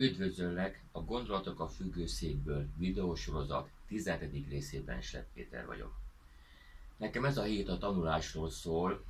[0.00, 0.84] Üdvözöllek!
[0.92, 4.48] A Gondolatok a függőszékből videósorozat 17.
[4.48, 5.92] részében Slep Péter vagyok.
[6.96, 9.04] Nekem ez a hét a tanulásról szól.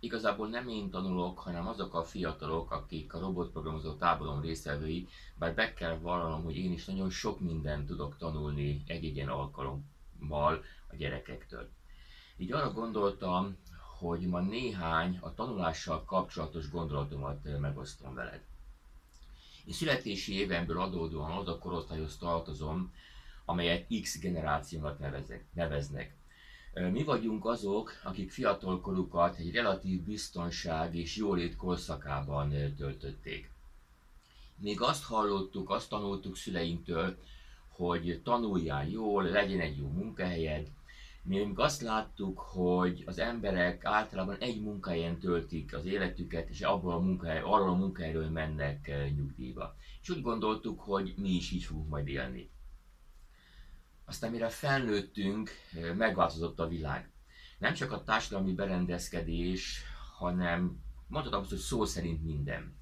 [0.00, 5.08] Igazából nem én tanulok, hanem azok a fiatalok, akik a robotprogramozó táborom részevői,
[5.38, 10.64] bár be kell vallanom, hogy én is nagyon sok mindent tudok tanulni egy-egy ilyen alkalommal
[10.86, 11.68] a gyerekektől.
[12.36, 13.56] Így arra gondoltam,
[13.98, 18.42] hogy ma néhány a tanulással kapcsolatos gondolatomat megosztom veled.
[19.64, 22.92] Én születési évemből adódóan az a korosztályhoz tartozom,
[23.44, 26.14] amelyet X generációnak nevezek, neveznek.
[26.74, 33.50] Mi vagyunk azok, akik fiatalkorukat egy relatív biztonság és jólét korszakában töltötték.
[34.56, 37.16] Még azt hallottuk, azt tanultuk szüleinktől,
[37.68, 40.66] hogy tanuljál jól, legyen egy jó munkahelyed,
[41.22, 46.98] még azt láttuk, hogy az emberek általában egy munkahelyen töltik az életüket, és abból a
[46.98, 49.76] munkahely, arról a munkahelyről mennek eh, nyugdíjba.
[50.02, 52.50] És úgy gondoltuk, hogy mi is így fogunk majd élni.
[54.04, 57.10] Aztán mire felnőttünk, eh, megváltozott a világ.
[57.58, 59.82] Nem csak a társadalmi berendezkedés,
[60.18, 62.80] hanem mondhatom hogy szó szerint minden.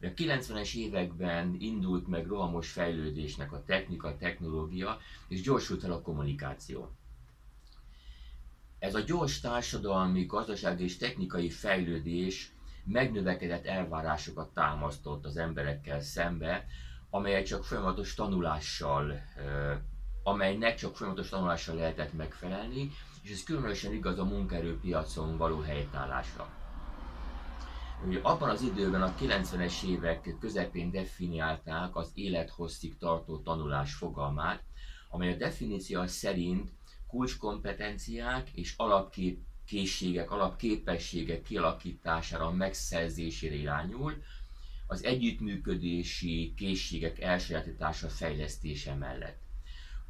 [0.00, 6.00] A 90-es években indult meg rohamos fejlődésnek a technika, a technológia, és gyorsult el a
[6.00, 6.96] kommunikáció.
[8.82, 12.52] Ez a gyors társadalmi, gazdasági és technikai fejlődés
[12.84, 16.66] megnövekedett elvárásokat támasztott az emberekkel szembe,
[17.10, 19.20] amelyek csak folyamatos tanulással,
[20.22, 22.90] amelynek csak folyamatos tanulással lehetett megfelelni,
[23.22, 26.48] és ez különösen igaz a munkaerőpiacon való helytállásra.
[28.06, 34.62] Ugye abban az időben a 90-es évek közepén definiálták az élethosszig tartó tanulás fogalmát,
[35.10, 36.70] amely a definíció szerint
[37.12, 44.22] kulcskompetenciák és alapkép készségek, alapképességek kialakítására, megszerzésére irányul,
[44.86, 49.40] az együttműködési készségek elsajátítása, fejlesztése mellett.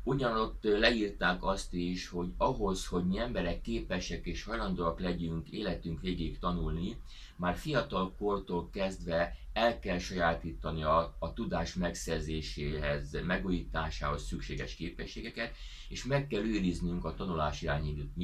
[0.05, 6.39] Ugyanott leírták azt is, hogy ahhoz, hogy mi emberek képesek és hajlandóak legyünk életünk végéig
[6.39, 6.97] tanulni,
[7.37, 15.55] már fiatal kortól kezdve el kell sajátítani a, a tudás megszerzéséhez, megújításához szükséges képességeket,
[15.89, 17.65] és meg kell őriznünk a tanulás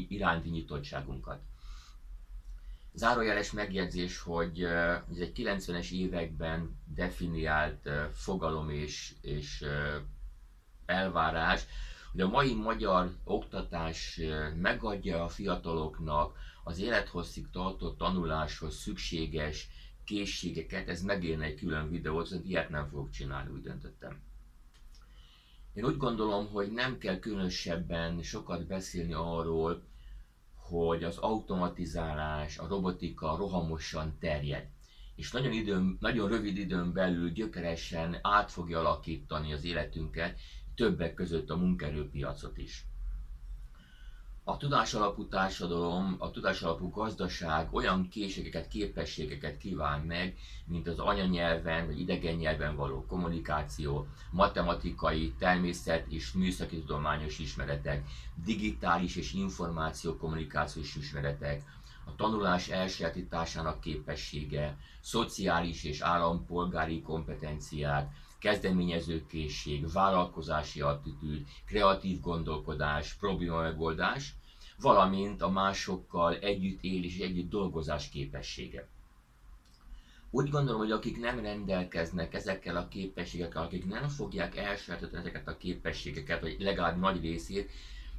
[0.08, 1.40] iránti nyitottságunkat.
[2.92, 9.64] Zárójeles megjegyzés, hogy ez egy 90-es években definiált fogalom és, és
[10.88, 11.64] elvárás,
[12.12, 14.20] hogy a mai magyar oktatás
[14.54, 19.68] megadja a fiataloknak az élethosszig tartó tanuláshoz szükséges
[20.04, 24.20] készségeket, ez megérne egy külön videót, szóval ilyet nem fogok csinálni, úgy döntöttem.
[25.74, 29.82] Én úgy gondolom, hogy nem kell különösebben sokat beszélni arról,
[30.54, 34.68] hogy az automatizálás, a robotika rohamosan terjed.
[35.14, 40.38] És nagyon, időn, nagyon rövid időn belül gyökeresen át fogja alakítani az életünket,
[40.78, 42.84] többek között a munkerőpiacot is.
[44.44, 52.00] A tudásalapú társadalom, a tudásalapú gazdaság olyan készségeket, képességeket kíván meg, mint az anyanyelven vagy
[52.00, 58.04] idegen nyelven való kommunikáció, matematikai, természet és műszaki tudományos ismeretek,
[58.44, 61.62] digitális és információ kommunikációs ismeretek,
[62.04, 74.34] a tanulás elsajátításának képessége, szociális és állampolgári kompetenciák, kezdeményezőkészség, vállalkozási attitűd, kreatív gondolkodás, probléma megoldás,
[74.80, 78.88] valamint a másokkal együtt élés és együtt dolgozás képessége.
[80.30, 85.56] Úgy gondolom, hogy akik nem rendelkeznek ezekkel a képességekkel, akik nem fogják elsajátítani ezeket a
[85.56, 87.70] képességeket, vagy legalább nagy részét,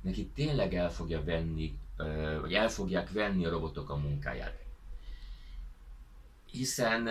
[0.01, 1.77] neki tényleg el fogja venni,
[2.41, 4.63] vagy el fogják venni a robotok a munkáját.
[6.51, 7.09] Hiszen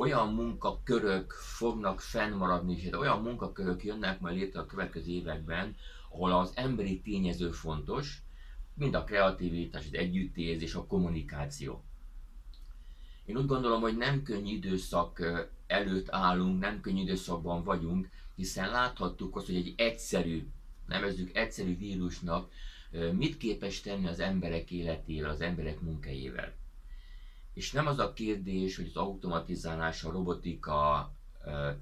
[0.00, 5.76] olyan munkakörök fognak fennmaradni, és olyan munkakörök jönnek majd létre a következő években,
[6.10, 8.22] ahol az emberi tényező fontos,
[8.74, 11.82] mind a kreativitás, az együttérzés, a kommunikáció.
[13.24, 19.36] Én úgy gondolom, hogy nem könnyű időszak előtt állunk, nem könnyű időszakban vagyunk, hiszen láthattuk
[19.36, 20.46] azt, hogy egy egyszerű,
[20.86, 22.52] nevezzük egyszerű vírusnak
[23.12, 26.52] mit képes tenni az emberek életével, az emberek munkájével.
[27.58, 31.10] És nem az a kérdés, hogy az automatizálás, a robotika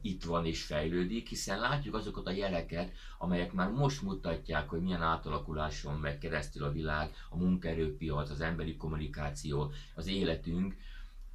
[0.00, 5.02] itt van és fejlődik, hiszen látjuk azokat a jeleket, amelyek már most mutatják, hogy milyen
[5.02, 10.76] átalakuláson megy keresztül a világ, a munkaerőpiac, az emberi kommunikáció, az életünk,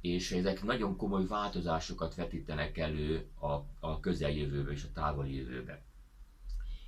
[0.00, 5.82] és ezek nagyon komoly változásokat vetítenek elő a, a közeljövőbe és a távoli jövőbe.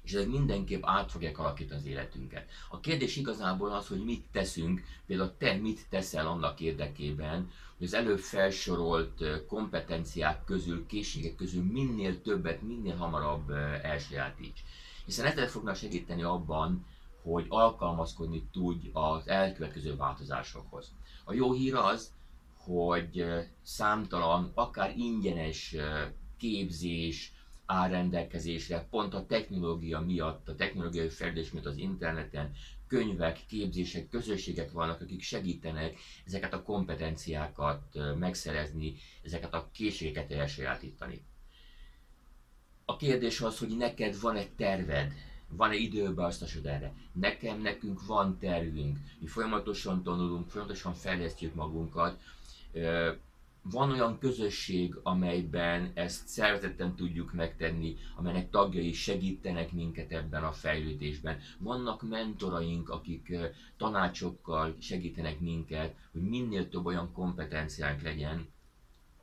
[0.05, 2.51] És ezek mindenképp át fogják alakítani az életünket.
[2.71, 7.95] A kérdés igazából az, hogy mit teszünk, például te mit teszel annak érdekében, hogy az
[7.95, 13.51] előbb felsorolt kompetenciák közül, készségek közül minél többet, minél hamarabb
[13.83, 14.61] elsajátíts.
[15.05, 16.87] Hiszen ezzel fognak segíteni abban,
[17.23, 20.93] hogy alkalmazkodni tudj az elkövetkező változásokhoz.
[21.25, 22.13] A jó hír az,
[22.57, 23.25] hogy
[23.63, 25.77] számtalan, akár ingyenes
[26.39, 27.33] képzés
[27.75, 32.53] áll rendelkezésre, pont a technológia miatt, a technológiai fejlődés miatt az interneten,
[32.89, 41.21] könyvek, képzések, közösségek vannak, akik segítenek ezeket a kompetenciákat megszerezni, ezeket a készségeket elsajátítani.
[42.85, 45.13] A kérdés az, hogy neked van-e terved,
[45.49, 46.93] van-e időbeosztásod erre?
[47.13, 52.21] Nekem, nekünk van tervünk, mi folyamatosan tanulunk, folyamatosan fejlesztjük magunkat,
[53.71, 61.41] van olyan közösség, amelyben ezt szervezetten tudjuk megtenni, amelynek tagjai segítenek minket ebben a fejlődésben.
[61.59, 63.37] Vannak mentoraink, akik
[63.77, 68.49] tanácsokkal segítenek minket, hogy minél több olyan kompetenciánk legyen,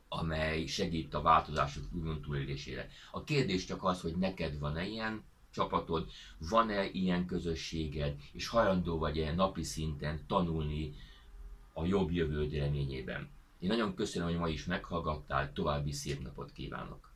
[0.08, 2.88] amely segít a változások úgymond túlélésére.
[3.10, 9.34] A kérdés csak az, hogy neked van-e ilyen csapatod, van-e ilyen közösséged, és hajlandó vagy-e
[9.34, 10.94] napi szinten tanulni
[11.72, 13.28] a jobb jövő reményében.
[13.62, 17.11] Én nagyon köszönöm, hogy ma is meghallgattál, további szép napot kívánok!